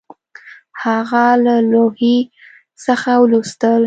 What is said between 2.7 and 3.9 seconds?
څخه ولوستل